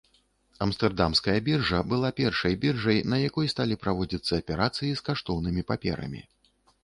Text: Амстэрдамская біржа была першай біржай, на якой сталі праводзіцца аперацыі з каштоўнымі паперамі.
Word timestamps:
Амстэрдамская 0.65 1.35
біржа 1.49 1.81
была 1.91 2.09
першай 2.21 2.55
біржай, 2.63 2.99
на 3.13 3.19
якой 3.29 3.51
сталі 3.55 3.79
праводзіцца 3.85 4.33
аперацыі 4.41 4.91
з 5.03 5.07
каштоўнымі 5.11 5.61
паперамі. 5.73 6.21